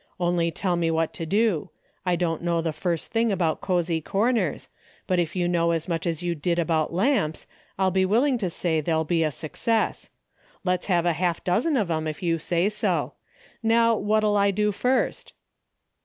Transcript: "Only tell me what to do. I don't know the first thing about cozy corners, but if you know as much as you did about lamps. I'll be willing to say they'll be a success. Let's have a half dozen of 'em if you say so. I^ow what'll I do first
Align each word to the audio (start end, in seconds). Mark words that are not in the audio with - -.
"Only 0.29 0.49
tell 0.49 0.77
me 0.77 0.89
what 0.89 1.13
to 1.13 1.27
do. 1.27 1.69
I 2.07 2.15
don't 2.15 2.41
know 2.41 2.59
the 2.59 2.73
first 2.73 3.11
thing 3.11 3.31
about 3.31 3.61
cozy 3.61 4.01
corners, 4.01 4.67
but 5.05 5.19
if 5.19 5.35
you 5.35 5.47
know 5.47 5.69
as 5.69 5.87
much 5.87 6.07
as 6.07 6.23
you 6.23 6.33
did 6.33 6.57
about 6.57 6.91
lamps. 6.91 7.45
I'll 7.77 7.91
be 7.91 8.05
willing 8.07 8.39
to 8.39 8.49
say 8.49 8.81
they'll 8.81 9.03
be 9.03 9.23
a 9.23 9.29
success. 9.29 10.09
Let's 10.63 10.87
have 10.87 11.05
a 11.05 11.13
half 11.13 11.43
dozen 11.43 11.77
of 11.77 11.91
'em 11.91 12.07
if 12.07 12.23
you 12.23 12.39
say 12.39 12.67
so. 12.67 13.13
I^ow 13.63 14.01
what'll 14.01 14.37
I 14.37 14.49
do 14.49 14.71
first 14.71 15.33